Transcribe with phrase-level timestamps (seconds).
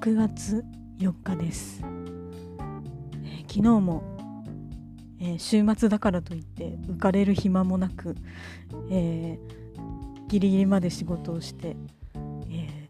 [0.00, 0.64] 6月
[0.98, 4.02] 4日です、えー、昨日も、
[5.20, 8.16] えー、週末だからといって浮かれる暇もなく、
[8.90, 11.76] えー、ギリギリまで仕事をして、
[12.50, 12.88] え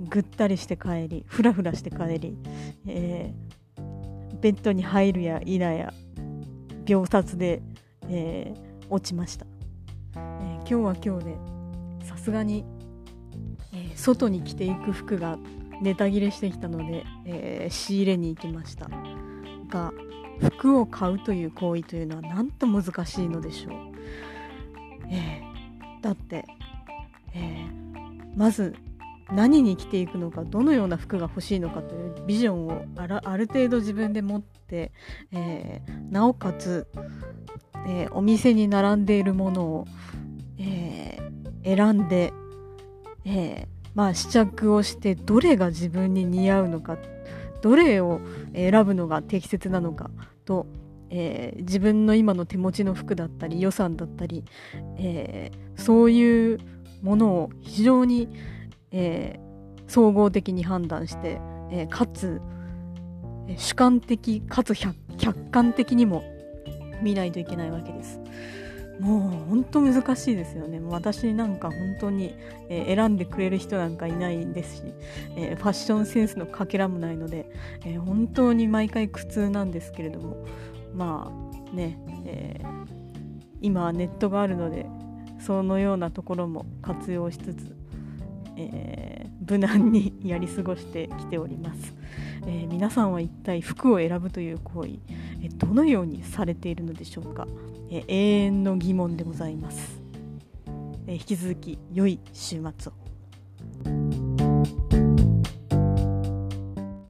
[0.00, 2.36] ぐったりして帰りふらふらして帰り、
[2.88, 3.32] え
[4.40, 5.94] ベッドに入るや否や
[6.84, 7.62] 秒殺で、
[8.08, 8.52] え
[8.90, 9.46] 落ちました、
[10.16, 11.36] え今日は今日で
[12.04, 12.64] さすがに、
[13.72, 15.38] え外に着ていく服が
[15.82, 18.88] ネタ切れしてきたので、えー、仕入れに行きました。
[19.68, 19.92] が
[20.40, 23.74] 服を買うという行為というのはなんと難しいのでしょう、
[25.10, 26.44] えー、だって、
[27.34, 28.74] えー、まず
[29.30, 34.92] 何に着ていくのかどのような服が欲しいのかというビジョンをある程度自分で持って、
[35.32, 36.86] えー、なおかつ、
[37.86, 39.84] えー、お店に並んでいるものを、
[40.58, 42.32] えー、選んで、
[43.26, 46.96] えー、まあ、試着をしてどれが自分に似合うのか
[47.62, 48.20] どれを
[48.54, 50.08] 選ぶのが適切なのか
[50.44, 50.68] と、
[51.10, 54.44] えー、自分の今の手持ちの服だったり予算だったり、
[54.98, 56.60] えー、そういう
[57.02, 58.28] ものを非常に、
[58.92, 61.40] えー、総合的に判断して、
[61.72, 62.40] えかつ
[63.56, 66.22] 主観的かつ客観的にも
[67.02, 68.20] 見ないといけないわけです。
[69.00, 70.80] もう本当難しいですよね。
[70.80, 72.34] 私なんか本当に、
[72.68, 74.82] えー、選んでくれる人なんかいないですし、
[75.36, 77.50] えー、ファッションセンスのかけらもないので、
[77.84, 80.44] えー、本当に毎回苦痛なんですけれども、
[80.94, 82.60] まあね、え
[83.60, 84.86] 今はネットがあるので、
[85.38, 87.76] そのようなところも活用しつつ、
[88.56, 91.94] え無難にやり過ごしてきております。
[92.46, 94.98] え皆さんは一体服を選ぶという行為、
[95.56, 97.46] どのようにされているのでしょうか？
[97.90, 100.00] 永遠の疑問でございます、
[101.06, 103.07] 引き続き良い週末を